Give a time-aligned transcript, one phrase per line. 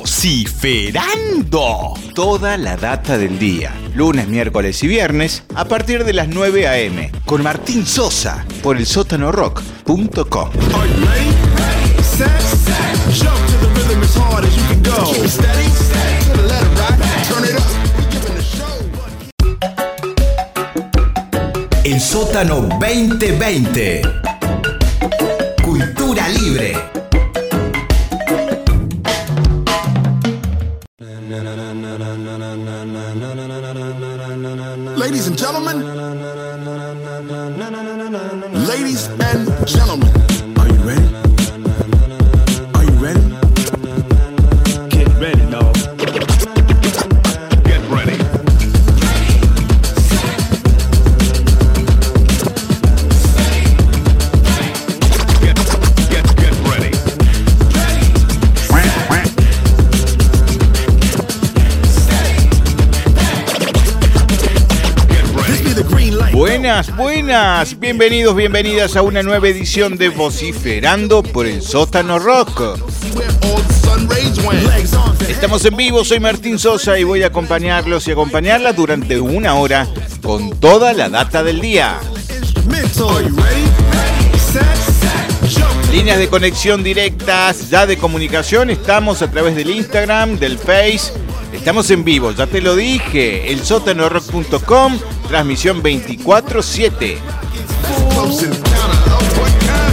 [0.00, 1.92] Vociferando.
[2.14, 3.74] Toda la data del día.
[3.94, 7.12] Lunes, miércoles y viernes a partir de las 9 a.m.
[7.26, 10.50] Con Martín Sosa por el sótanorock.com.
[21.84, 24.02] El sótano 2020.
[25.62, 26.89] Cultura libre.
[67.78, 72.76] Bienvenidos, bienvenidas a una nueva edición de Vociferando por el sótano rock.
[75.28, 79.86] Estamos en vivo, soy Martín Sosa y voy a acompañarlos y acompañarla durante una hora
[80.24, 82.00] con toda la data del día.
[85.92, 91.12] Líneas de conexión directas, ya de comunicación, estamos a través del Instagram, del Face,
[91.60, 97.18] estamos en vivo, ya te lo dije, el sótanorock.com, transmisión 24-7.
[98.14, 99.90] Close encounter of what kind?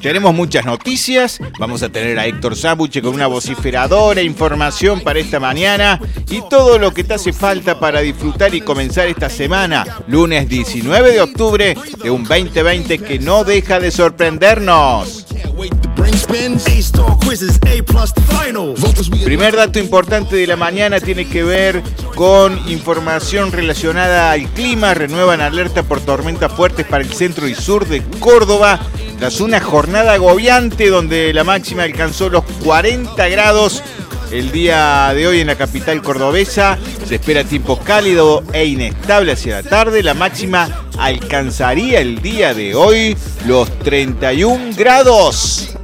[0.00, 5.40] Tenemos muchas noticias, vamos a tener a Héctor Sábuche con una vociferadora, información para esta
[5.40, 10.48] mañana y todo lo que te hace falta para disfrutar y comenzar esta semana, lunes
[10.48, 15.27] 19 de octubre de un 2020 que no deja de sorprendernos.
[19.24, 21.82] Primer dato importante de la mañana tiene que ver
[22.14, 24.94] con información relacionada al clima.
[24.94, 28.80] Renuevan alerta por tormentas fuertes para el centro y sur de Córdoba.
[29.18, 33.82] Tras una jornada agobiante donde la máxima alcanzó los 40 grados
[34.30, 36.78] el día de hoy en la capital cordobesa.
[37.06, 40.02] Se espera tiempo cálido e inestable hacia la tarde.
[40.02, 45.74] La máxima alcanzaría el día de hoy los 31 grados.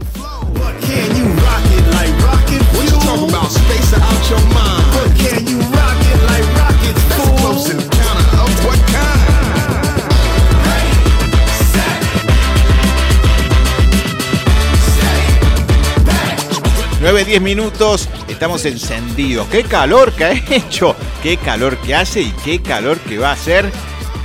[17.04, 19.46] 9-10 minutos, estamos encendidos.
[19.48, 23.32] Qué calor que ha hecho, qué calor que hace y qué calor que va a
[23.32, 23.70] hacer.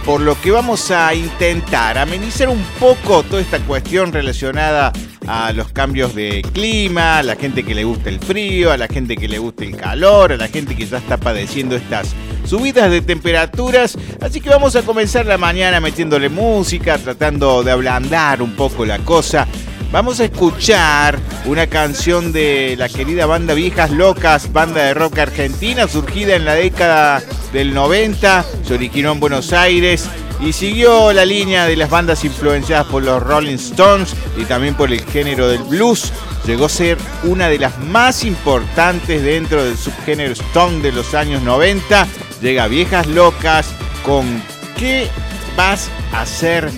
[0.06, 4.94] Por lo que vamos a intentar amenizar un poco toda esta cuestión relacionada
[5.28, 8.88] a los cambios de clima, a la gente que le gusta el frío, a la
[8.88, 12.90] gente que le gusta el calor, a la gente que ya está padeciendo estas subidas
[12.90, 13.98] de temperaturas.
[14.22, 19.00] Así que vamos a comenzar la mañana metiéndole música, tratando de ablandar un poco la
[19.00, 19.46] cosa.
[19.92, 25.88] Vamos a escuchar una canción de la querida banda Viejas Locas, banda de rock argentina,
[25.88, 30.08] surgida en la década del 90, se originó en Buenos Aires
[30.40, 34.92] y siguió la línea de las bandas influenciadas por los Rolling Stones y también por
[34.92, 36.14] el género del blues.
[36.46, 41.42] Llegó a ser una de las más importantes dentro del subgénero Stone de los años
[41.42, 42.08] 90.
[42.44, 43.74] Llega Viejas Locas
[44.06, 44.42] con
[44.78, 45.10] ¿Qué
[45.58, 46.70] vas a hacer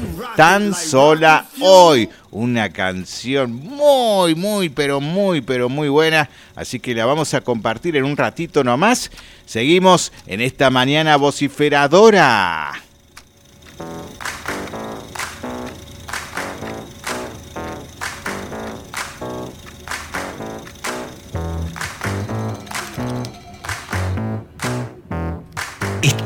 [0.42, 2.10] tan sola hoy?
[2.32, 6.32] Una canción muy, muy, pero muy, pero muy buena.
[6.56, 9.12] Así que la vamos a compartir en un ratito nomás.
[9.46, 12.72] Seguimos en esta mañana vociferadora.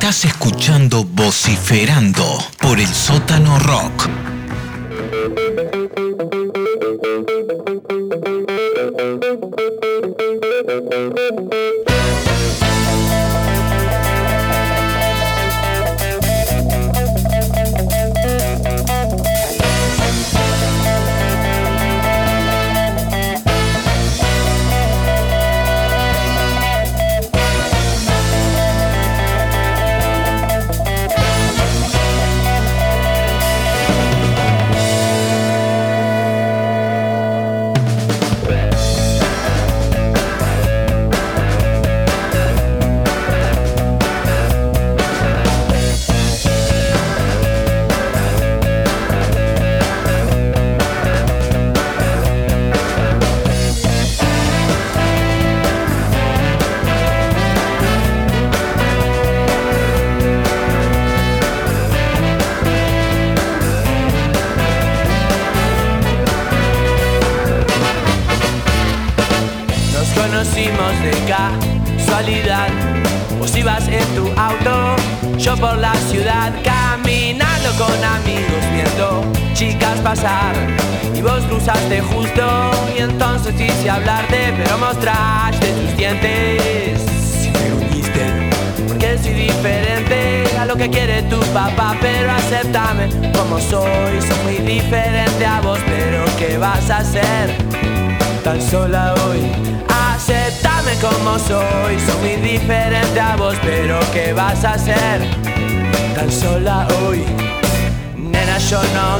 [0.05, 4.34] Estás escuchando Vociferando por el sótano rock.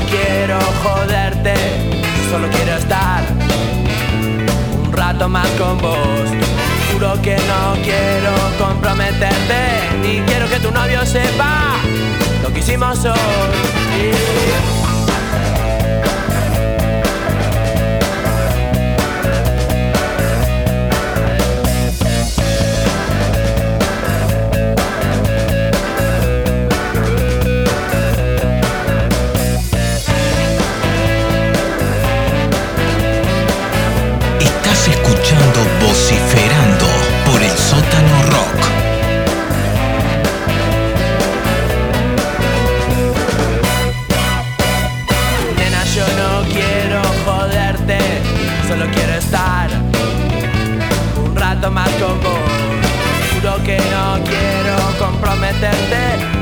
[0.09, 1.53] Quiero joderte,
[2.29, 3.23] solo quiero estar
[4.83, 5.97] un rato más con vos.
[6.91, 11.75] Juro que no quiero comprometerte, ni quiero que tu novio sepa
[12.43, 14.84] lo que hicimos hoy.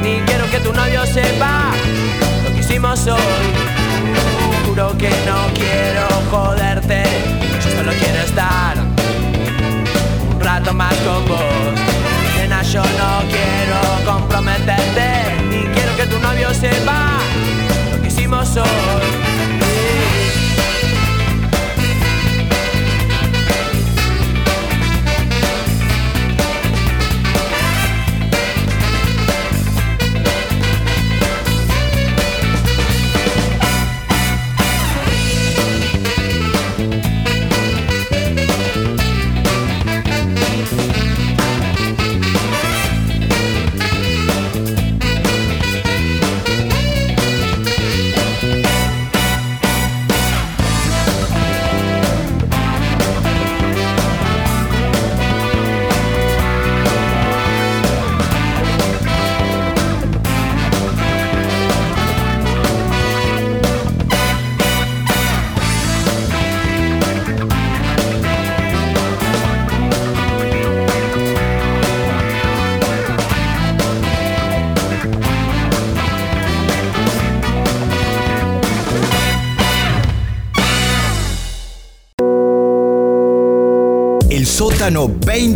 [0.01, 1.71] Ni quiero que tu novio sepa
[2.43, 3.19] lo que hicimos hoy.
[4.65, 7.03] Juro que no quiero joderte,
[7.63, 8.75] yo solo quiero estar
[10.31, 11.39] un rato más con vos.
[12.37, 15.09] Nena, yo no quiero comprometerte,
[15.49, 17.19] ni quiero que tu novio sepa
[17.91, 20.02] lo que hicimos hoy.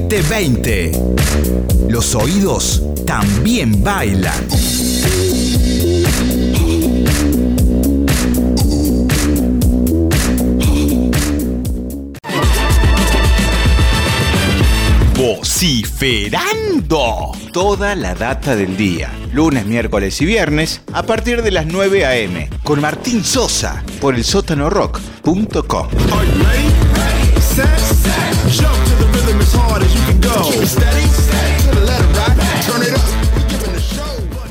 [0.09, 0.91] 2020.
[1.89, 4.47] Los oídos también bailan.
[15.15, 17.33] Vociferando.
[17.51, 22.49] Toda la data del día, lunes, miércoles y viernes, a partir de las 9 a.m.
[22.63, 25.87] con Martín Sosa por el sótanorock.com.
[29.57, 30.43] hard as you can go.
[30.43, 32.35] Keep it steady, steady, let it rock,
[32.67, 33.07] turn it up.
[33.35, 34.49] We giving the show what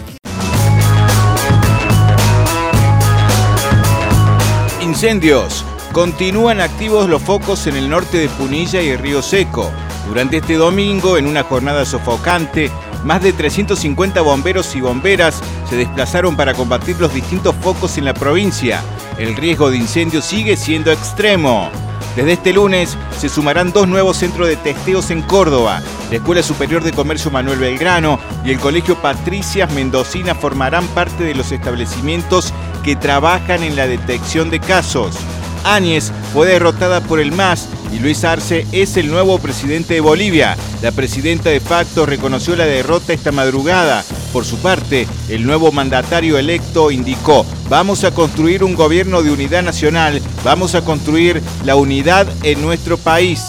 [4.82, 5.64] Incendios.
[5.92, 9.70] Continúan activos los focos en el norte de Punilla y Río Seco.
[10.08, 12.70] Durante este domingo, en una jornada sofocante,
[13.04, 18.14] más de 350 bomberos y bomberas se desplazaron para combatir los distintos focos en la
[18.14, 18.82] provincia.
[19.18, 21.70] El riesgo de incendio sigue siendo extremo.
[22.16, 25.82] Desde este lunes se sumarán dos nuevos centros de testeos en Córdoba.
[26.10, 31.34] La Escuela Superior de Comercio Manuel Belgrano y el Colegio Patricias Mendocina formarán parte de
[31.34, 35.14] los establecimientos que trabajan en la detección de casos.
[35.66, 40.56] Áñez fue derrotada por el MAS y Luis Arce es el nuevo presidente de Bolivia.
[40.82, 44.04] La presidenta de facto reconoció la derrota esta madrugada.
[44.32, 49.62] Por su parte, el nuevo mandatario electo indicó, vamos a construir un gobierno de unidad
[49.62, 53.42] nacional, vamos a construir la unidad en nuestro país.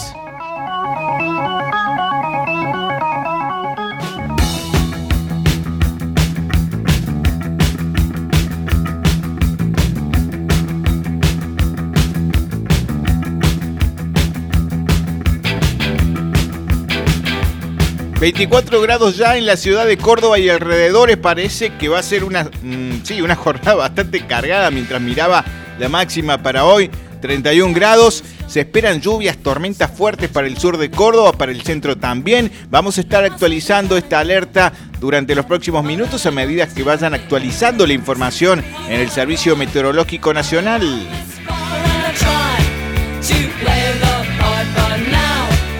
[18.20, 21.16] ...24 grados ya en la ciudad de Córdoba y alrededores...
[21.16, 24.70] ...parece que va a ser una, mm, sí, una jornada bastante cargada...
[24.70, 25.44] ...mientras miraba
[25.78, 26.90] la máxima para hoy...
[27.20, 28.24] 31 grados.
[28.46, 32.50] Se esperan lluvias, tormentas fuertes para el sur de Córdoba, para el centro también.
[32.70, 37.86] Vamos a estar actualizando esta alerta durante los próximos minutos a medida que vayan actualizando
[37.86, 41.06] la información en el Servicio Meteorológico Nacional.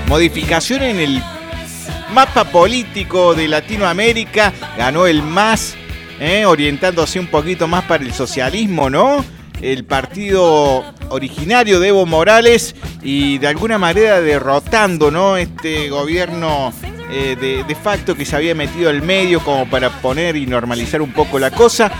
[0.09, 1.23] Modificación en el
[2.13, 4.53] mapa político de Latinoamérica.
[4.77, 5.75] Ganó el MAS,
[6.21, 9.25] eh, orientándose un poquito más para el socialismo, ¿no?
[9.61, 15.37] El partido originario de Evo Morales y de alguna manera derrotando, ¿no?
[15.37, 16.73] Este gobierno
[17.11, 21.03] eh, de, de facto que se había metido al medio como para poner y normalizar
[21.03, 21.91] un poco la cosa.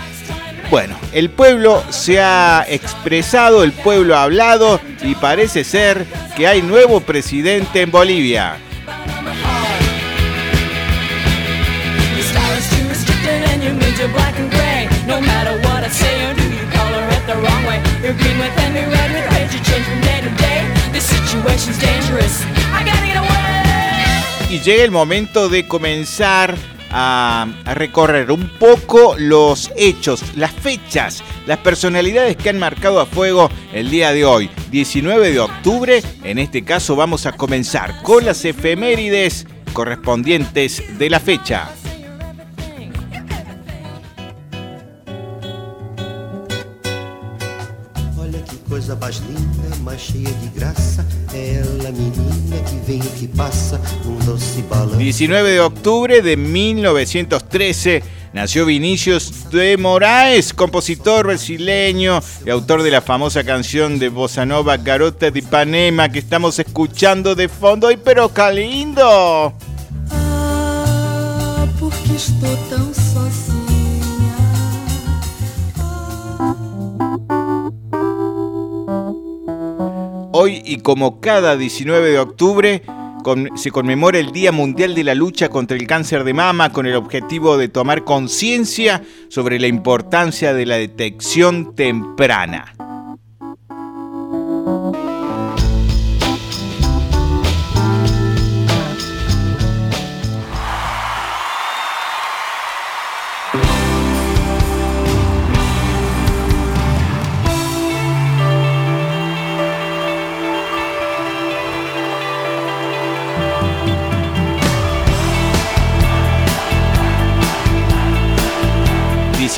[0.71, 6.05] Bueno, el pueblo se ha expresado, el pueblo ha hablado y parece ser
[6.37, 8.59] que hay nuevo presidente en Bolivia.
[24.51, 26.57] Y llega el momento de comenzar
[26.91, 33.51] a, recorrer un poco los hechos, las fechas, las personalidades que han marcado a fuego
[33.73, 36.03] el día de hoy, 19 de octubre.
[36.25, 41.71] En este caso vamos a comenzar con las efemérides correspondientes de la fecha.
[48.89, 51.05] Coisa mais linda, mais cheia de graça.
[51.35, 54.97] É ela, menina, que vem e que passa num doce balão.
[54.97, 58.03] 19 de octubre de 1913
[58.33, 64.77] nació Vinicius de Moraes, compositor brasileño y autor de la famosa canción de bossa nova
[64.77, 67.89] Garota de Ipanema que estamos escuchando de fondo.
[67.89, 69.53] ¡Ay, pero qué lindo!
[70.11, 73.58] Ah, porque estou tão sozinha.
[80.41, 82.83] Hoy y como cada 19 de octubre
[83.57, 86.95] se conmemora el Día Mundial de la Lucha contra el Cáncer de Mama con el
[86.95, 92.73] objetivo de tomar conciencia sobre la importancia de la detección temprana.–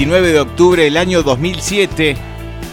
[0.00, 2.16] 19 de octubre del año 2007,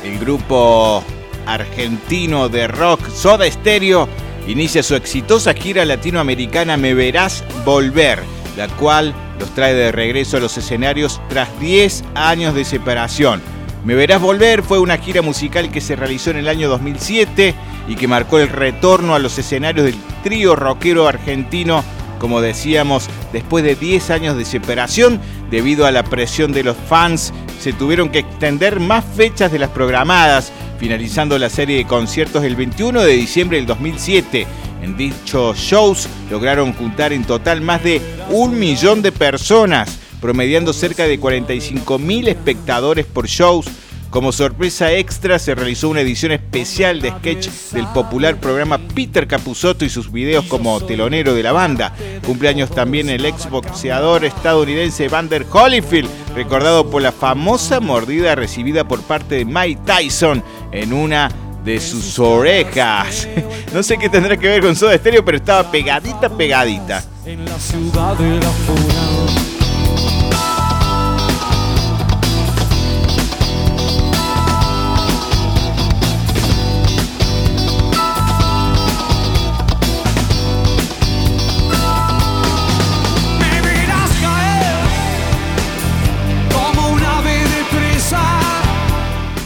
[0.05, 1.03] el grupo
[1.45, 4.07] argentino de rock Soda Stereo
[4.47, 8.23] inicia su exitosa gira latinoamericana Me Verás Volver,
[8.55, 13.41] la cual los trae de regreso a los escenarios tras 10 años de separación.
[13.83, 17.53] Me Verás Volver fue una gira musical que se realizó en el año 2007
[17.89, 21.83] y que marcó el retorno a los escenarios del trío rockero argentino
[22.17, 25.19] como decíamos, después de 10 años de separación,
[25.49, 29.69] debido a la presión de los fans, se tuvieron que extender más fechas de las
[29.69, 34.47] programadas, finalizando la serie de conciertos el 21 de diciembre del 2007.
[34.81, 41.05] En dichos shows lograron juntar en total más de un millón de personas, promediando cerca
[41.05, 43.65] de 45 mil espectadores por shows.
[44.09, 49.83] Como sorpresa extra se realizó una edición especial de sketch del popular programa Peter Capusotto
[49.83, 51.93] y sus videos como telonero de la banda.
[52.25, 59.35] Cumpleaños también el exboxeador estadounidense Vander Holyfield, recordado por la famosa mordida recibida por parte
[59.35, 61.29] de Mike Tyson en una
[61.65, 63.27] de sus orejas.
[63.73, 67.03] No sé qué tendrá que ver con Soda Stereo, pero estaba pegadita, pegadita.
[67.25, 68.49] En la ciudad de la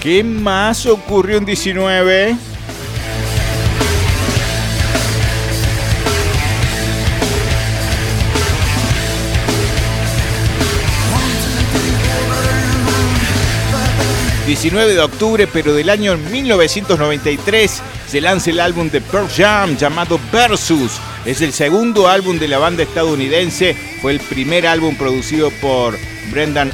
[0.01, 2.35] ¿Qué más ocurrió en 19?
[14.47, 17.81] ...19 de octubre, pero del año 1993...
[18.07, 20.93] ...se lanza el álbum de Pearl Jam llamado Versus...
[21.25, 23.77] ...es el segundo álbum de la banda estadounidense...
[24.01, 25.95] ...fue el primer álbum producido por
[26.31, 26.71] Brendan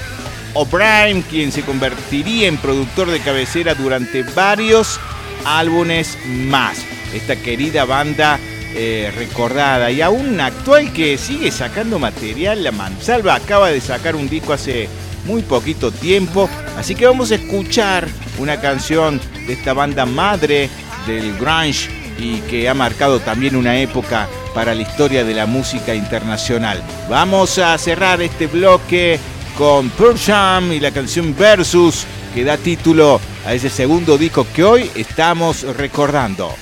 [0.57, 4.99] O'Brien, quien se convertiría en productor de cabecera durante varios
[5.45, 6.79] álbumes más.
[7.13, 8.39] Esta querida banda
[8.73, 12.63] eh, recordada y aún actual que sigue sacando material.
[12.63, 14.89] La Mansalva acaba de sacar un disco hace
[15.25, 18.07] muy poquito tiempo, así que vamos a escuchar
[18.39, 20.71] una canción de esta banda madre
[21.05, 21.87] del grunge
[22.17, 26.81] y que ha marcado también una época para la historia de la música internacional.
[27.07, 29.19] Vamos a cerrar este bloque
[29.57, 34.63] con Pearl Jam y la canción Versus que da título a ese segundo disco que
[34.63, 36.53] hoy estamos recordando.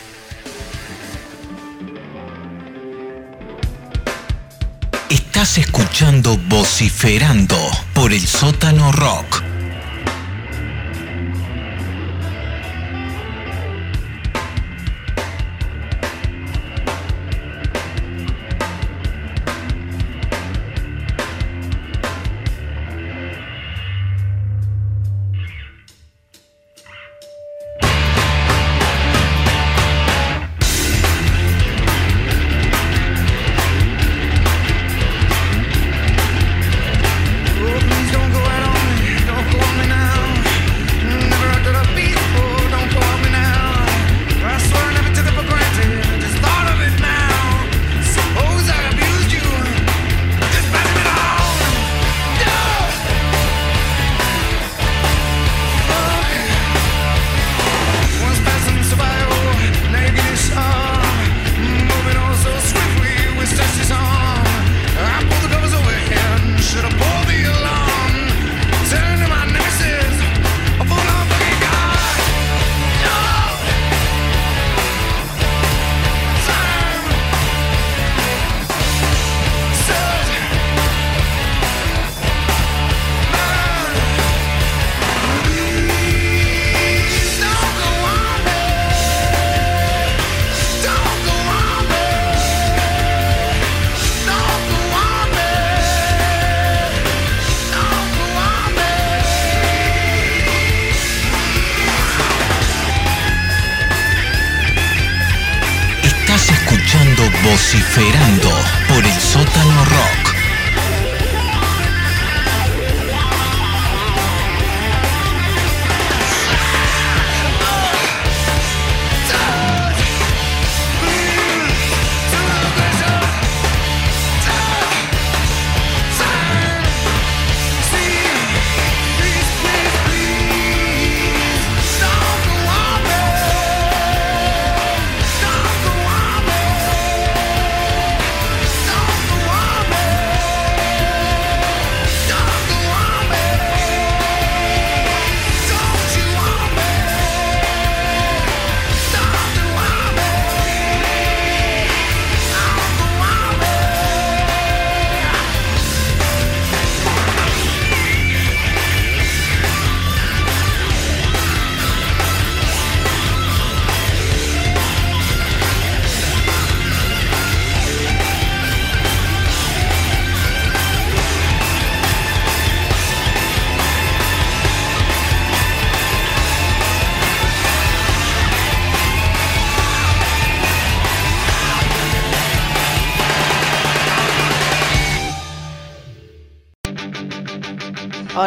[5.10, 7.58] Estás escuchando Vociferando
[7.94, 9.55] por el sótano rock.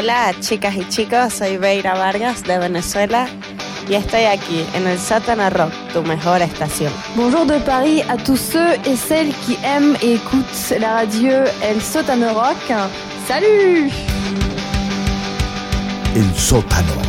[0.08, 3.28] Hola chicas y chicos, soy Beira Vargas de Venezuela
[3.90, 6.90] y estoy aquí en el Sótano Rock, tu mejor estación.
[7.14, 11.82] Bonjour de Paris à tous ceux et celles qui aiment et écoutent la radio El
[11.82, 12.56] Sótano Rock.
[13.26, 13.92] Salut
[16.14, 17.02] El sótano.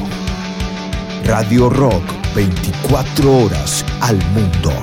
[1.24, 2.04] Radio Rock
[2.36, 4.74] 24 horas al mundo.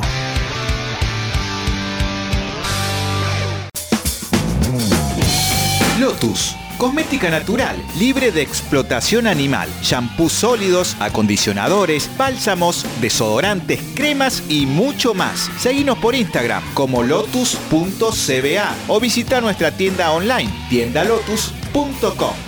[6.00, 6.56] Lotus.
[6.78, 15.50] Cosmética natural, libre de explotación animal, shampoos sólidos, acondicionadores, bálsamos, desodorantes, cremas y mucho más.
[15.58, 22.45] Seguinos por Instagram como lotus.cba o visita nuestra tienda online tiendalotus.com.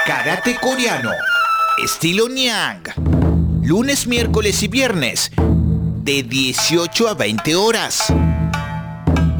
[0.06, 1.12] Karate coreano.
[1.84, 2.82] Estilo Nyang.
[3.62, 5.30] Lunes, miércoles y viernes.
[5.38, 8.12] De 18 a 20 horas.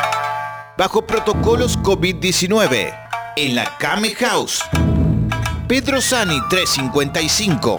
[0.77, 2.95] Bajo protocolos COVID-19.
[3.37, 4.63] En la Kame House.
[5.67, 7.79] Pedro Sani 355.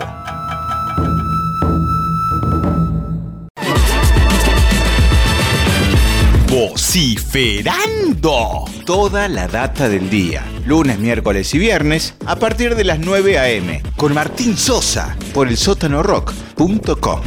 [6.54, 8.66] Vociferando.
[8.86, 10.46] Toda la data del día.
[10.68, 13.82] Lunes, miércoles y viernes a partir de las 9 a.m.
[13.98, 17.22] Con Martín Sosa por el sótanorock.com.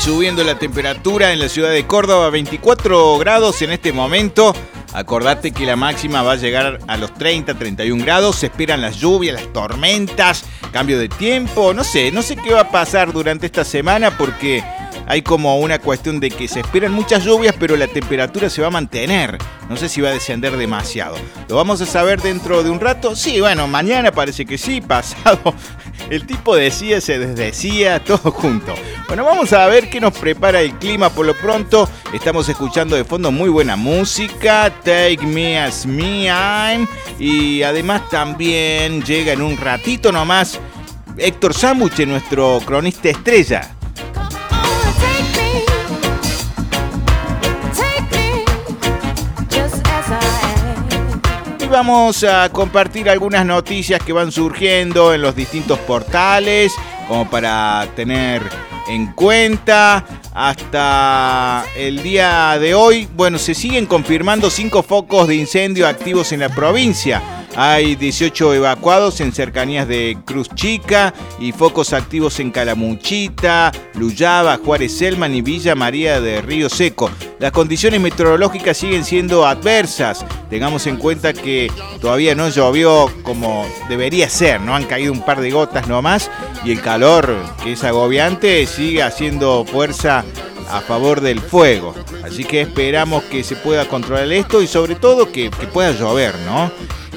[0.00, 4.54] Subiendo la temperatura en la ciudad de Córdoba, 24 grados en este momento.
[4.92, 8.36] Acordate que la máxima va a llegar a los 30, 31 grados.
[8.36, 11.74] Se esperan las lluvias, las tormentas, cambio de tiempo.
[11.74, 14.62] No sé, no sé qué va a pasar durante esta semana porque
[15.06, 18.68] hay como una cuestión de que se esperan muchas lluvias, pero la temperatura se va
[18.68, 19.38] a mantener.
[19.68, 21.16] No sé si va a descender demasiado.
[21.48, 23.16] ¿Lo vamos a saber dentro de un rato?
[23.16, 25.54] Sí, bueno, mañana parece que sí, pasado.
[26.10, 28.74] El tipo decía, se desdecía, todo junto.
[29.08, 31.88] Bueno, vamos a ver qué nos prepara el clima por lo pronto.
[32.12, 36.86] Estamos escuchando de fondo muy buena música, Take Me As Me I'm.
[37.18, 40.60] Y además también llega en un ratito nomás
[41.18, 43.75] Héctor Samuche, nuestro cronista estrella.
[51.76, 56.72] Vamos a compartir algunas noticias que van surgiendo en los distintos portales,
[57.06, 58.40] como para tener
[58.88, 60.02] en cuenta.
[60.32, 66.40] Hasta el día de hoy, bueno, se siguen confirmando cinco focos de incendio activos en
[66.40, 67.20] la provincia.
[67.54, 74.96] Hay 18 evacuados en cercanías de Cruz Chica y focos activos en Calamuchita, Luyaba, Juárez
[74.96, 77.10] Selman y Villa María de Río Seco.
[77.38, 80.24] Las condiciones meteorológicas siguen siendo adversas.
[80.48, 81.70] Tengamos en cuenta que
[82.00, 86.30] todavía no llovió como debería ser, no han caído un par de gotas nomás
[86.64, 90.24] y el calor, que es agobiante, sigue haciendo fuerza
[90.70, 91.94] a favor del fuego.
[92.24, 96.34] Así que esperamos que se pueda controlar esto y sobre todo que, que pueda llover,
[96.46, 96.70] ¿no?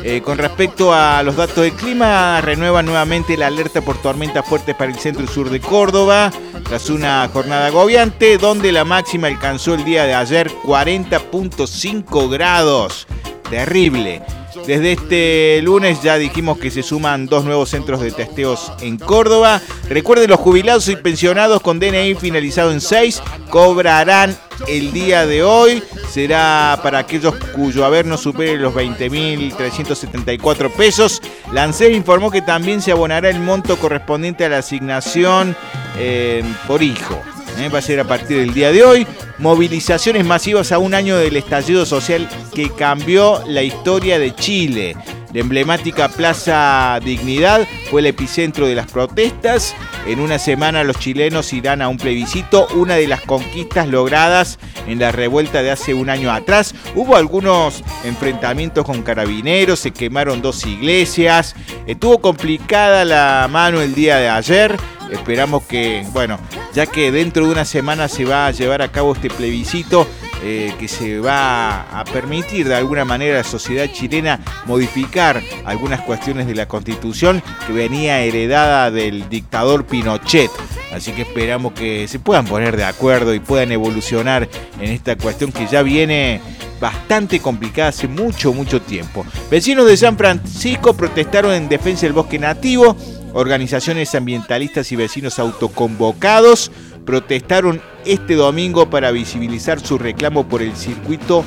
[0.04, 4.76] Eh, con respecto a los datos del clima, renueva nuevamente la alerta por tormentas fuertes
[4.76, 6.32] para el centro y sur de Córdoba,
[6.68, 13.08] tras una jornada agobiante, donde la máxima alcanzó el día de ayer 40.5 grados.
[13.50, 14.22] Terrible.
[14.66, 19.62] Desde este lunes ya dijimos que se suman dos nuevos centros de testeos en Córdoba.
[19.90, 25.84] Recuerden, los jubilados y pensionados con DNI finalizado en 6 cobrarán el día de hoy.
[26.10, 31.22] Será para aquellos cuyo haber no supere los 20.374 pesos.
[31.52, 35.56] Lancet informó que también se abonará el monto correspondiente a la asignación
[35.98, 37.22] eh, por hijo.
[37.58, 39.08] Eh, va a ser a partir del día de hoy.
[39.40, 44.98] Movilizaciones masivas a un año del estallido social que cambió la historia de Chile.
[45.32, 49.76] La emblemática Plaza Dignidad fue el epicentro de las protestas.
[50.08, 55.00] En una semana los chilenos irán a un plebiscito, una de las conquistas logradas en
[55.00, 56.76] la revuelta de hace un año atrás.
[56.96, 61.56] Hubo algunos enfrentamientos con carabineros, se quemaron dos iglesias.
[61.88, 64.76] Estuvo complicada la mano el día de ayer.
[65.12, 66.40] Esperamos que, bueno,
[66.74, 70.08] ya que dentro de una semana se va a llevar a cabo este plebiscito,
[70.44, 76.02] eh, que se va a permitir de alguna manera a la sociedad chilena modificar algunas
[76.02, 80.52] cuestiones de la constitución que venía heredada del dictador Pinochet.
[80.94, 85.52] Así que esperamos que se puedan poner de acuerdo y puedan evolucionar en esta cuestión
[85.52, 86.42] que ya viene
[86.80, 89.26] bastante complicada hace mucho, mucho tiempo.
[89.52, 92.96] Vecinos de San Francisco protestaron en defensa del bosque nativo.
[93.34, 96.72] Organizaciones ambientalistas y vecinos autoconvocados
[97.10, 101.44] protestaron este domingo para visibilizar su reclamo por el circuito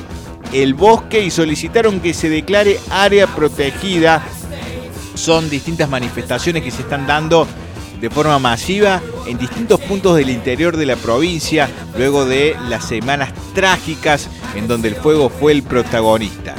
[0.51, 4.21] El Bosque y solicitaron que se declare área protegida.
[5.15, 7.47] Son distintas manifestaciones que se están dando
[8.01, 13.31] de forma masiva en distintos puntos del interior de la provincia luego de las semanas
[13.55, 16.55] trágicas en donde el fuego fue el protagonista.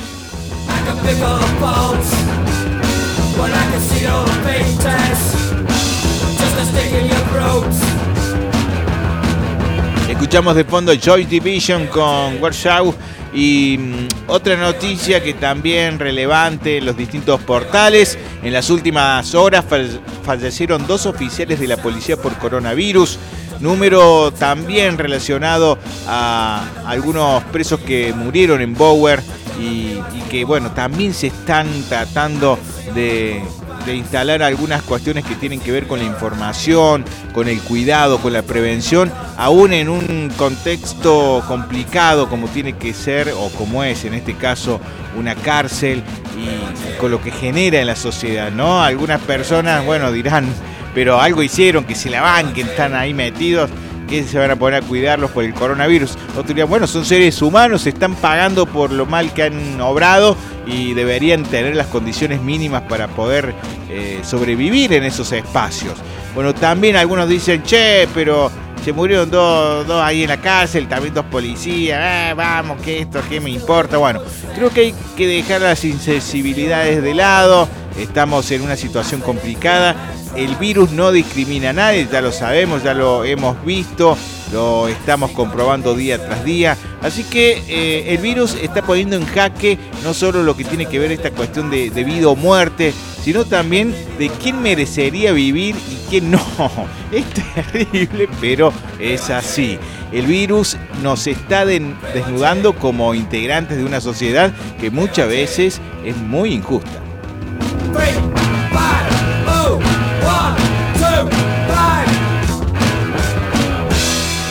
[10.14, 12.94] Escuchamos de fondo Joy Division con Warsaw
[13.34, 18.16] y mm, otra noticia que también relevante en los distintos portales.
[18.42, 23.18] En las últimas horas fall- fallecieron dos oficiales de la policía por coronavirus.
[23.60, 29.22] número también relacionado a algunos presos que murieron en Bower
[29.60, 29.98] y
[30.30, 32.58] que bueno, también se están tratando
[32.94, 33.42] de,
[33.86, 38.32] de instalar algunas cuestiones que tienen que ver con la información, con el cuidado, con
[38.32, 44.14] la prevención, aún en un contexto complicado como tiene que ser o como es en
[44.14, 44.80] este caso
[45.18, 46.02] una cárcel
[46.36, 48.82] y con lo que genera en la sociedad, ¿no?
[48.82, 50.46] Algunas personas, bueno, dirán,
[50.94, 53.70] pero algo hicieron, que se la banquen, están ahí metidos
[54.06, 56.16] que se van a poner a cuidarlos por el coronavirus.
[56.30, 60.36] Otros dirían, bueno, son seres humanos, están pagando por lo mal que han obrado
[60.66, 63.54] y deberían tener las condiciones mínimas para poder
[63.90, 65.98] eh, sobrevivir en esos espacios.
[66.34, 68.50] Bueno, también algunos dicen, che, pero
[68.84, 73.20] se murieron dos, dos ahí en la cárcel, también dos policías, eh, vamos, que esto,
[73.30, 73.96] qué me importa.
[73.96, 74.20] Bueno,
[74.54, 77.66] creo que hay que dejar las insensibilidades de lado,
[77.98, 79.94] estamos en una situación complicada,
[80.36, 84.16] el virus no discrimina a nadie, ya lo sabemos, ya lo hemos visto,
[84.52, 86.76] lo estamos comprobando día tras día.
[87.02, 90.98] Así que eh, el virus está poniendo en jaque no solo lo que tiene que
[90.98, 96.30] ver esta cuestión de, vida o muerte, sino también de quién merecería vivir y quién
[96.30, 96.40] no.
[97.12, 99.78] Es terrible, pero es así.
[100.10, 106.52] El virus nos está desnudando como integrantes de una sociedad que muchas veces es muy
[106.52, 107.13] injusta.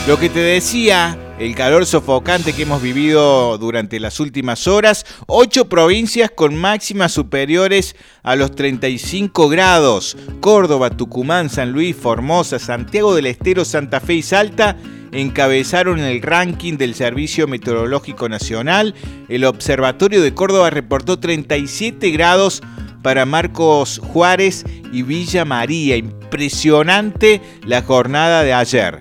[0.05, 5.69] Lo que te decía, el calor sofocante que hemos vivido durante las últimas horas, ocho
[5.69, 10.17] provincias con máximas superiores a los 35 grados.
[10.41, 14.75] Córdoba, Tucumán, San Luis, Formosa, Santiago del Estero, Santa Fe y Salta
[15.13, 18.93] encabezaron el ranking del Servicio Meteorológico Nacional.
[19.29, 22.61] El Observatorio de Córdoba reportó 37 grados
[23.03, 25.97] para Marcos Juárez y Villa María.
[25.97, 28.99] Impresionante la jornada de ayer.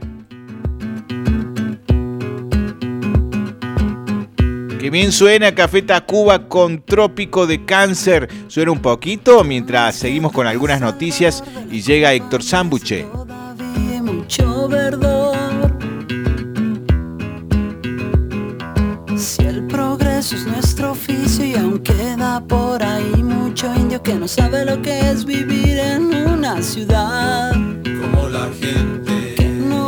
[4.79, 8.29] Que bien suena Café Tacuba con Trópico de Cáncer.
[8.49, 13.07] Suena un poquito mientras seguimos con algunas noticias y llega Héctor Zambuche.
[14.03, 15.37] mucho verdor.
[19.17, 23.23] Si el progreso es nuestro oficio y aún queda por ahí
[23.92, 27.52] indio que no sabe lo que es vivir en una ciudad.
[27.52, 29.37] Como la gente.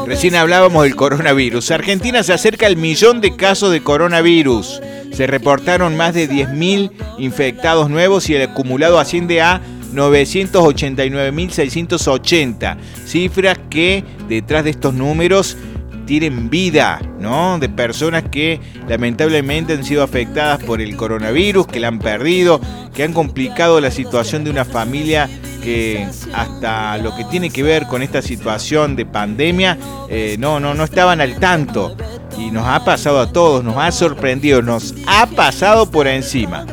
[0.06, 1.70] Recién hablábamos del coronavirus.
[1.70, 4.82] Argentina se acerca al millón de casos de coronavirus.
[5.10, 9.62] Se reportaron más de 10.000 infectados nuevos y el acumulado asciende a
[9.94, 12.76] 989.680.
[13.06, 15.56] Cifras que detrás de estos números
[16.04, 17.58] tienen vida, ¿no?
[17.58, 22.60] De personas que lamentablemente han sido afectadas por el coronavirus, que la han perdido,
[22.94, 25.28] que han complicado la situación de una familia
[25.62, 29.78] que hasta lo que tiene que ver con esta situación de pandemia,
[30.10, 31.96] eh, no, no, no estaban al tanto.
[32.38, 36.66] Y nos ha pasado a todos, nos ha sorprendido, nos ha pasado por encima.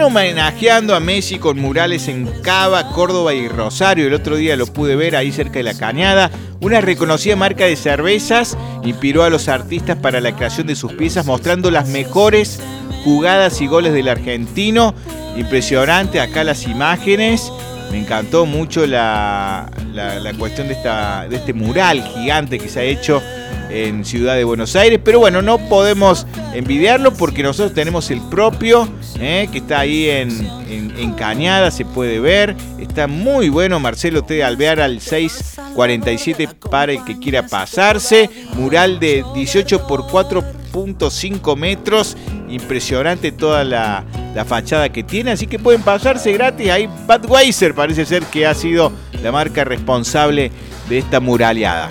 [0.00, 4.06] Están homenajeando a Messi con murales en Cava, Córdoba y Rosario.
[4.06, 6.30] El otro día lo pude ver ahí cerca de la Cañada.
[6.62, 11.26] Una reconocida marca de cervezas inspiró a los artistas para la creación de sus piezas
[11.26, 12.60] mostrando las mejores
[13.04, 14.94] jugadas y goles del argentino.
[15.36, 17.52] Impresionante acá las imágenes.
[17.92, 22.80] Me encantó mucho la, la- la cuestión de, esta, de este mural gigante que se
[22.80, 23.22] ha hecho
[23.70, 25.00] en Ciudad de Buenos Aires.
[25.04, 30.30] Pero bueno, no podemos envidiarlo porque nosotros tenemos el propio, eh, que está ahí en,
[30.68, 32.56] en- Cañada, se puede ver.
[32.78, 34.42] Está muy bueno, Marcelo T.
[34.42, 38.30] Alvear al 647 para el que quiera pasarse.
[38.54, 42.16] Mural de 18 por 4.5 metros.
[42.48, 44.04] Impresionante toda la,
[44.34, 46.70] la fachada que tiene, así que pueden pasarse gratis.
[46.70, 48.90] Ahí Budweiser parece ser que ha sido
[49.22, 50.50] la marca responsable
[50.88, 51.90] de esta muraleada.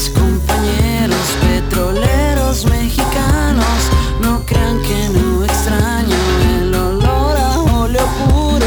[0.00, 3.66] Mis compañeros petroleros mexicanos,
[4.22, 6.16] no crean que no extraño
[6.58, 8.66] el olor a óleo puro,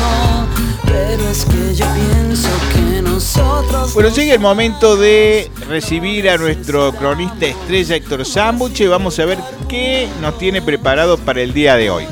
[0.86, 6.93] pero es que yo pienso que nosotros Bueno, llega el momento de recibir a nuestro
[6.93, 8.88] cronista estrella Héctor Zambuche.
[8.88, 12.06] Vamos a ver qué nos tiene preparado para el día de hoy.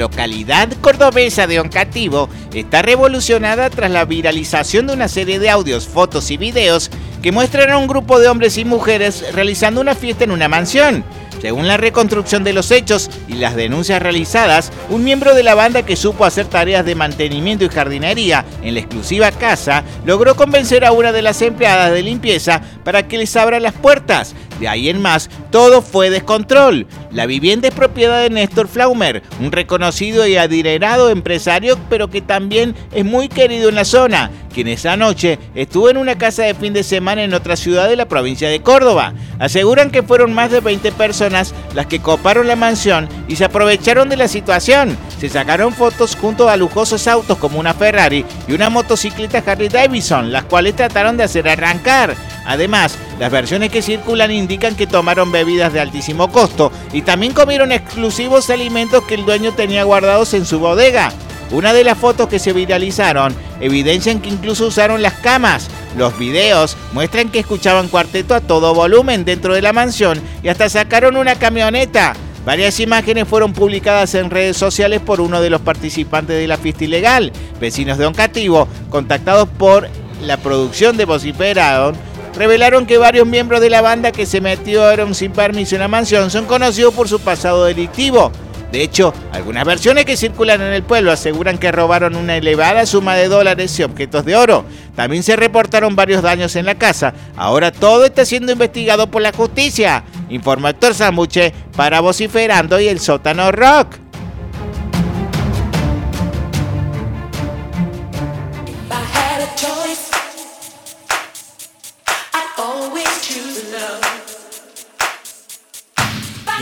[0.00, 6.30] Localidad cordobesa de Oncativo está revolucionada tras la viralización de una serie de audios, fotos
[6.30, 6.90] y videos
[7.22, 11.04] que muestran a un grupo de hombres y mujeres realizando una fiesta en una mansión.
[11.40, 15.84] Según la reconstrucción de los hechos y las denuncias realizadas, un miembro de la banda
[15.84, 20.92] que supo hacer tareas de mantenimiento y jardinería en la exclusiva casa logró convencer a
[20.92, 24.34] una de las empleadas de limpieza para que les abra las puertas.
[24.60, 26.86] De ahí en más, todo fue descontrol.
[27.10, 32.76] La vivienda es propiedad de Néstor Flaumer, un reconocido y adinerado empresario, pero que también
[32.92, 36.74] es muy querido en la zona, quien esa noche estuvo en una casa de fin
[36.74, 39.14] de semana en otra ciudad de la provincia de Córdoba.
[39.38, 44.10] Aseguran que fueron más de 20 personas las que coparon la mansión y se aprovecharon
[44.10, 44.96] de la situación.
[45.18, 50.32] Se sacaron fotos junto a lujosos autos como una Ferrari y una motocicleta Harley Davidson,
[50.32, 52.14] las cuales trataron de hacer arrancar.
[52.44, 57.72] Además, las versiones que circulan indican que tomaron bebidas de altísimo costo y también comieron
[57.72, 61.12] exclusivos alimentos que el dueño tenía guardados en su bodega.
[61.52, 65.68] Una de las fotos que se viralizaron evidencian que incluso usaron las camas.
[65.96, 70.68] Los videos muestran que escuchaban cuarteto a todo volumen dentro de la mansión y hasta
[70.68, 72.14] sacaron una camioneta.
[72.46, 76.84] Varias imágenes fueron publicadas en redes sociales por uno de los participantes de la fiesta
[76.84, 77.32] ilegal.
[77.60, 79.88] Vecinos de Oncativo, contactados por
[80.22, 81.96] la producción de Vociferaron,
[82.34, 86.30] revelaron que varios miembros de la banda que se metieron sin permiso en la mansión
[86.30, 88.32] son conocidos por su pasado delictivo.
[88.72, 93.16] De hecho, algunas versiones que circulan en el pueblo aseguran que robaron una elevada suma
[93.16, 94.64] de dólares y objetos de oro.
[94.94, 97.12] También se reportaron varios daños en la casa.
[97.36, 100.04] Ahora todo está siendo investigado por la justicia.
[100.28, 103.99] Informó Héctor Zambuche para Vociferando y el Sótano Rock.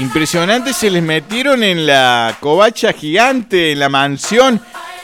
[0.08, 4.58] Impresionante, se les metieron en la covacha gigante, en la mansión.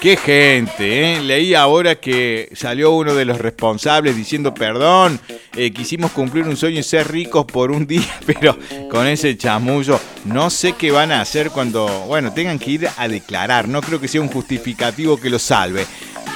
[0.05, 1.21] Qué gente, ¿eh?
[1.23, 5.19] Leí ahora que salió uno de los responsables diciendo perdón,
[5.57, 8.59] eh, quisimos cumplir un sueño y ser ricos por un día, pero
[8.91, 13.09] con ese chamullo no sé qué van a hacer cuando, bueno, tengan que ir a
[13.09, 13.67] declarar.
[13.67, 15.87] No creo que sea un justificativo que los salve.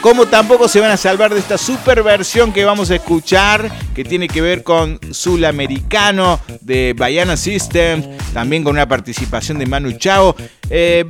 [0.00, 4.04] Como tampoco se van a salvar de esta super versión que vamos a escuchar, que
[4.04, 10.37] tiene que ver con Sulamericano de Baiana System, también con una participación de Manu Chao.
[10.70, 11.07] Eh,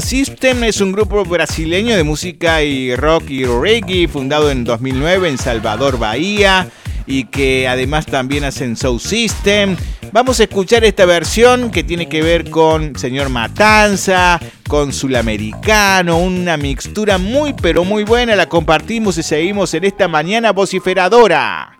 [0.00, 5.38] System es un grupo brasileño de música y rock y reggae, fundado en 2009 en
[5.38, 6.68] Salvador, Bahía
[7.06, 9.76] y que además también hacen Soul System.
[10.12, 16.56] Vamos a escuchar esta versión que tiene que ver con Señor Matanza, con Sulamericano, una
[16.56, 18.36] mixtura muy pero muy buena.
[18.36, 21.78] La compartimos y seguimos en esta mañana vociferadora.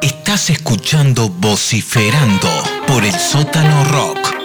[0.00, 2.48] Estás escuchando Vociferando
[2.86, 4.41] por el sótano rock.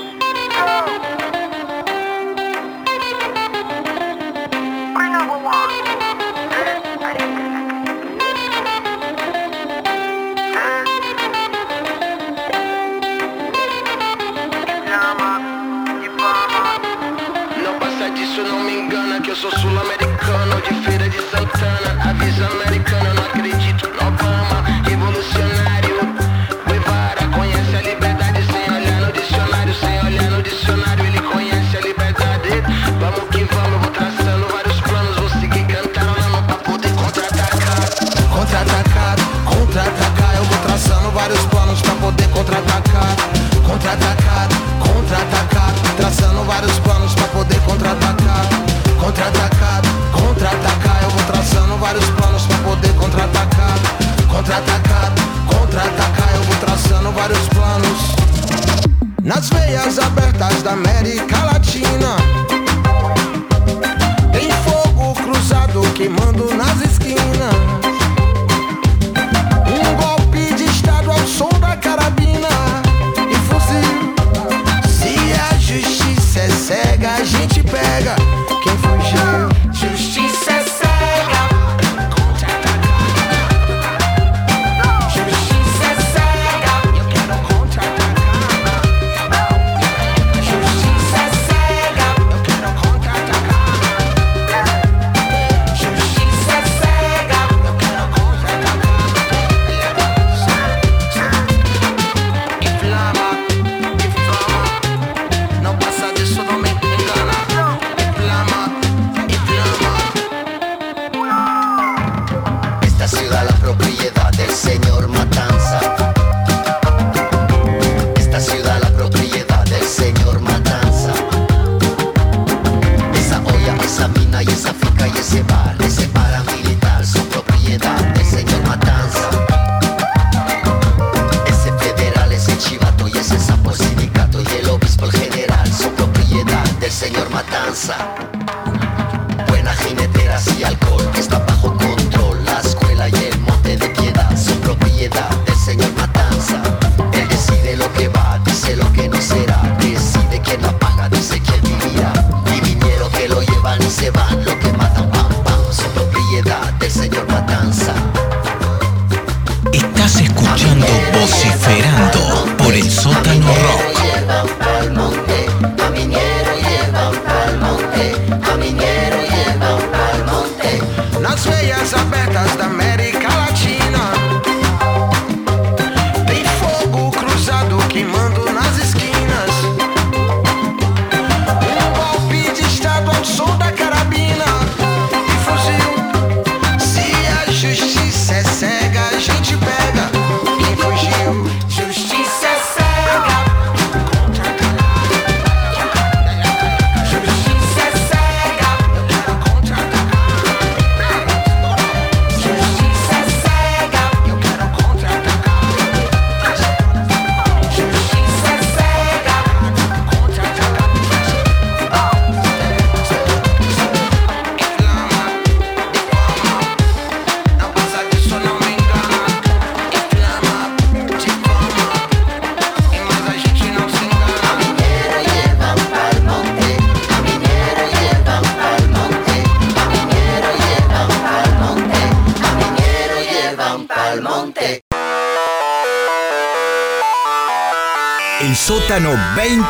[17.63, 22.47] Não passa disso, não me engana Que eu sou sul-americano De feira de Santana Avisa
[22.47, 23.36] americana,
[54.57, 55.13] Contra-atacar,
[55.45, 58.15] contra-atacar Eu vou traçando vários planos.
[59.23, 61.46] Nas veias abertas da América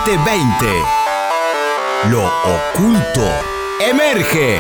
[0.07, 0.65] 2020.
[2.09, 3.29] Lo oculto
[3.81, 4.57] emerge.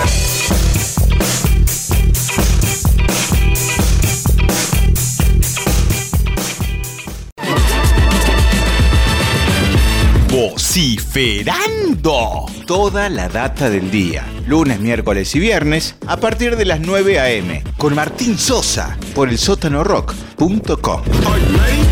[10.29, 12.45] Vociferando.
[12.65, 14.25] Toda la data del día.
[14.47, 17.63] Lunes, miércoles y viernes a partir de las 9 a.m.
[17.77, 21.03] Con Martín Sosa por el sótanorock.com.
[21.05, 21.86] Set,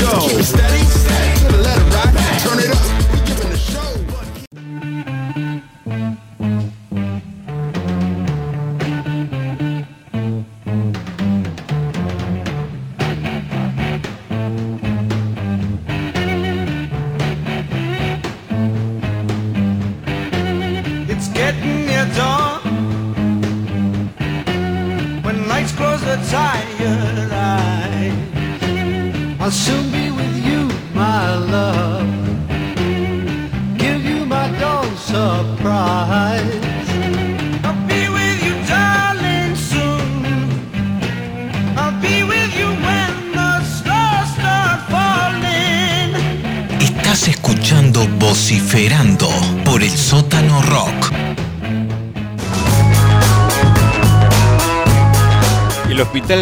[0.00, 0.20] go.
[0.20, 0.89] Keep it steady, steady,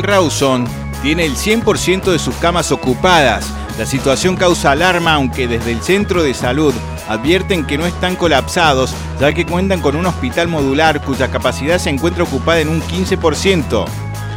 [0.09, 0.67] Rawson
[1.03, 3.47] tiene el 100% de sus camas ocupadas.
[3.79, 6.75] La situación causa alarma, aunque desde el centro de salud
[7.09, 11.91] advierten que no están colapsados, ya que cuentan con un hospital modular cuya capacidad se
[11.91, 13.85] encuentra ocupada en un 15%.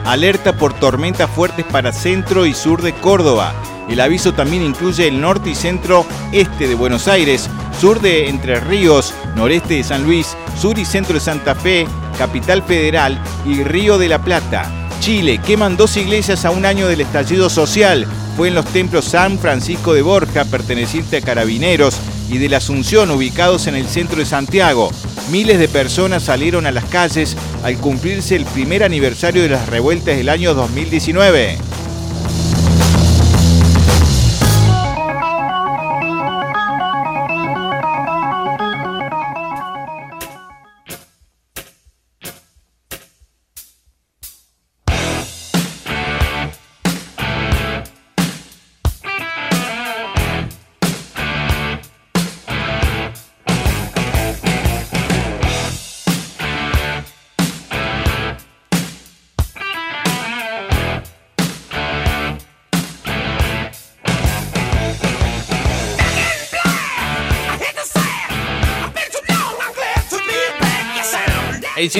[0.06, 3.54] Alerta por tormentas fuertes para centro y sur de Córdoba.
[3.90, 7.50] El aviso también incluye el norte y centro este de Buenos Aires,
[7.80, 12.62] sur de Entre Ríos, noreste de San Luis, sur y centro de Santa Fe, capital
[12.62, 14.81] federal y Río de la Plata.
[15.02, 18.06] Chile queman dos iglesias a un año del estallido social.
[18.38, 21.98] Fue en los templos San Francisco de Borja, perteneciente a Carabineros,
[22.30, 24.92] y de la Asunción, ubicados en el centro de Santiago.
[25.32, 30.18] Miles de personas salieron a las calles al cumplirse el primer aniversario de las revueltas
[30.18, 31.71] del año 2019.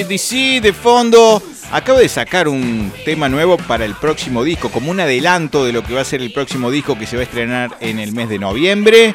[0.02, 5.00] ACDC de fondo acaba de sacar un tema nuevo para el próximo disco, como un
[5.00, 7.76] adelanto de lo que va a ser el próximo disco que se va a estrenar
[7.80, 9.14] en el mes de noviembre.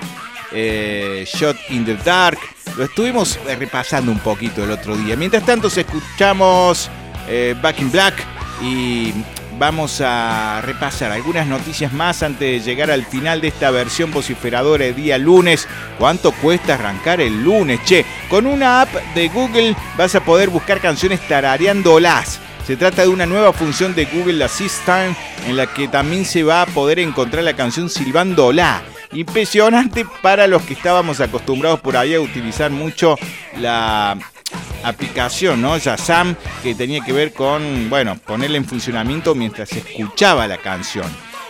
[0.52, 2.40] eh, Shot in the Dark.
[2.78, 5.16] Lo estuvimos eh, repasando un poquito el otro día.
[5.18, 6.90] Mientras tanto, escuchamos
[7.28, 8.16] eh, Back in Black
[8.62, 9.14] y
[9.58, 14.86] vamos a repasar algunas noticias más antes de llegar al final de esta versión vociferadora
[14.86, 15.68] de día lunes.
[15.98, 17.80] ¿Cuánto cuesta arrancar el lunes?
[17.86, 22.40] Che, con una app de Google vas a poder buscar canciones tarareándolas.
[22.66, 26.64] Se trata de una nueva función de Google Assistant en la que también se va
[26.64, 28.82] a poder encontrar la canción silbándola.
[29.14, 33.16] Impresionante para los que estábamos acostumbrados por ahí a utilizar mucho
[33.58, 34.18] la
[34.84, 35.78] aplicación, ¿no?
[35.78, 41.08] Shazam, que tenía que ver con, bueno, ponerla en funcionamiento mientras se escuchaba la canción.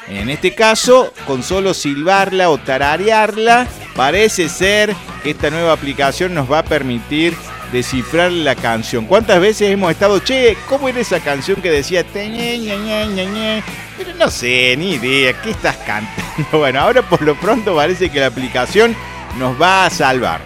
[0.10, 6.50] En este caso, con solo silbarla o tararearla, parece ser que esta nueva aplicación nos
[6.50, 7.36] va a permitir
[7.72, 9.06] descifrar la canción.
[9.06, 13.08] ¿Cuántas veces hemos estado, che, cómo era esa canción que decía, te, ñe, ñe, ñe,
[13.08, 13.64] ñe, ñe"?
[13.98, 16.24] pero no sé, ni idea, ¿qué estás cantando?
[16.52, 18.96] Bueno, ahora por lo pronto parece que la aplicación
[19.38, 20.40] nos va a salvar.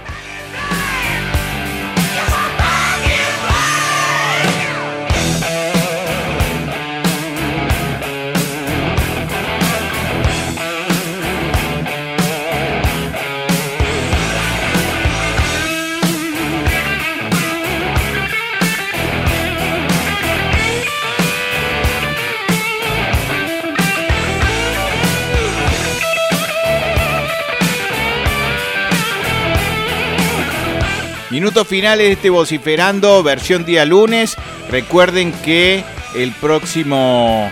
[31.42, 34.38] Minutos finales de este vociferando, versión día lunes.
[34.70, 35.84] Recuerden que
[36.16, 37.52] el próximo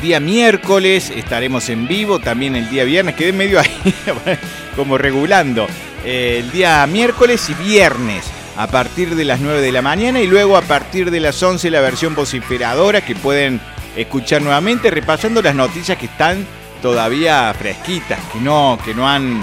[0.00, 3.94] día miércoles estaremos en vivo, también el día viernes, quedé medio ahí
[4.76, 5.68] como regulando.
[6.04, 8.24] El día miércoles y viernes
[8.56, 11.70] a partir de las 9 de la mañana y luego a partir de las 11
[11.70, 13.60] la versión vociferadora que pueden
[13.94, 16.44] escuchar nuevamente repasando las noticias que están
[16.82, 19.40] todavía fresquitas, que no, que no han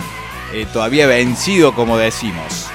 [0.52, 2.70] eh, todavía vencido como decimos.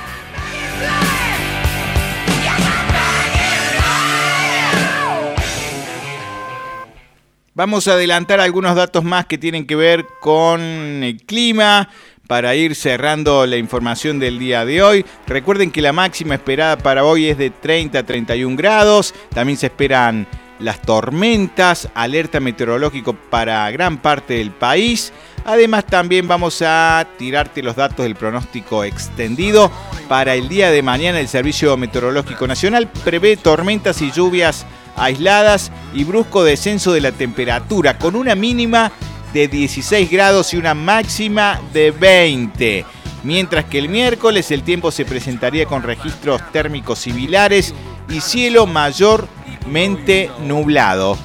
[7.57, 11.89] Vamos a adelantar algunos datos más que tienen que ver con el clima
[12.27, 15.07] para ir cerrando la información del día de hoy.
[15.29, 19.15] Recuerden que la máxima esperada para hoy es de 30 a 31 grados.
[19.33, 20.27] También se esperan
[20.59, 25.13] las tormentas, alerta meteorológico para gran parte del país.
[25.45, 29.71] Además también vamos a tirarte los datos del pronóstico extendido.
[30.09, 36.05] Para el día de mañana el Servicio Meteorológico Nacional prevé tormentas y lluvias aisladas y
[36.05, 38.93] brusco descenso de la temperatura con una mínima
[39.33, 42.87] de 16 grados y una máxima de 20.
[43.25, 47.75] Mientras que el miércoles el tiempo se presentaría con registros térmicos similares
[48.09, 51.19] y cielo mayormente nublado.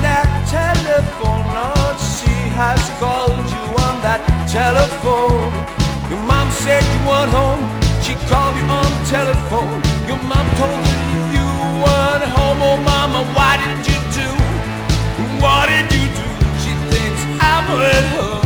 [0.00, 1.44] That telephone.
[1.52, 5.52] No, she has called you on that telephone.
[6.08, 7.62] Your mom said you weren't home.
[8.04, 9.80] She called you on telephone.
[10.08, 11.48] Your mom told you you
[11.82, 12.60] weren't home.
[12.62, 14.28] Oh, mama, why did you do?
[15.42, 16.28] What did you do?
[16.62, 18.38] She thinks I'm with her.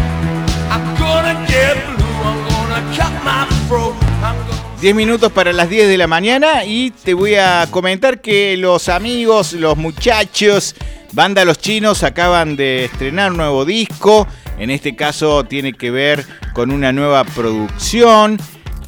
[0.75, 2.17] I'm gonna get blue.
[2.29, 4.06] I'm gonna cut my fro.
[4.77, 8.21] I'm gonna 10 minutos para las 10 de la mañana y te voy a comentar
[8.21, 10.75] que los amigos, los muchachos,
[11.13, 14.27] Banda Los Chinos acaban de estrenar un nuevo disco.
[14.59, 18.39] En este caso tiene que ver con una nueva producción.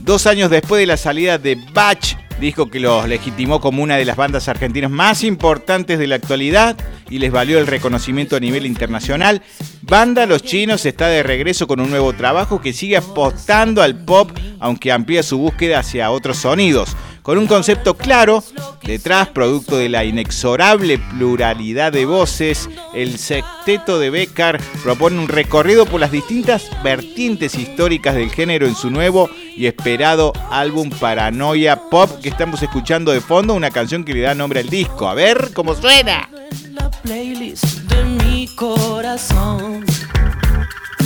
[0.01, 4.05] Dos años después de la salida de Batch, disco que los legitimó como una de
[4.05, 6.77] las bandas argentinas más importantes de la actualidad
[7.11, 9.43] y les valió el reconocimiento a nivel internacional.
[9.83, 14.31] Banda Los Chinos está de regreso con un nuevo trabajo que sigue apostando al pop,
[14.61, 16.97] aunque amplía su búsqueda hacia otros sonidos.
[17.29, 18.43] Con un concepto claro,
[18.83, 25.85] detrás, producto de la inexorable pluralidad de voces, el sexteto de Becker propone un recorrido
[25.85, 32.11] por las distintas vertientes históricas del género en su nuevo y esperado álbum Paranoia Pop
[32.23, 35.07] que estamos escuchando de fondo, una canción que le da nombre al disco.
[35.07, 36.31] A ver cómo suena.
[36.73, 39.85] La playlist de mi corazón.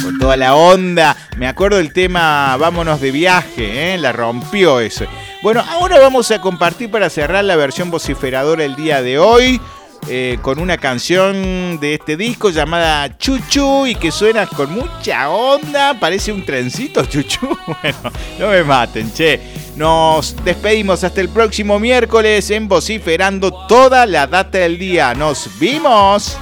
[0.03, 1.17] Con toda la onda.
[1.37, 3.99] Me acuerdo del tema Vámonos de viaje, ¿eh?
[3.99, 5.09] la rompió ese.
[5.43, 9.61] Bueno, ahora vamos a compartir para cerrar la versión vociferadora el día de hoy.
[10.09, 15.99] eh, con una canción de este disco llamada Chuchu y que suena con mucha onda.
[16.01, 17.57] Parece un trencito, Chuchu.
[17.83, 17.99] Bueno,
[18.39, 19.41] no me maten, che.
[19.77, 25.15] Nos despedimos hasta el próximo miércoles en Vociferando toda la data del día.
[25.15, 26.37] Nos vimos.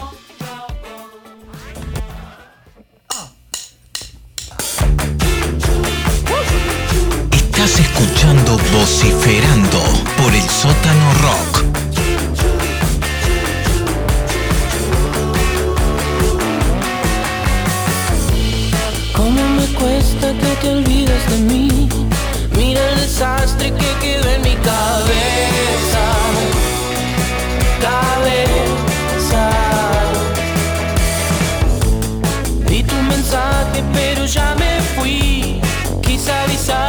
[8.73, 9.79] Vociferando
[10.17, 11.65] por el sótano rock.
[19.13, 21.89] ¿Cómo me cuesta que te olvides de mí?
[22.57, 26.05] Mira el desastre que quedó en mi cabeza.
[27.81, 29.51] Cabeza.
[32.69, 35.61] Vi tu mensaje, pero ya me fui.
[36.03, 36.80] Quise avisarte,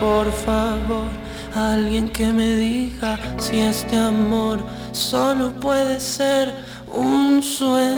[0.00, 1.06] Por favor,
[1.54, 6.50] alguien que me diga si este amor solo puede ser
[6.90, 7.93] un sueño.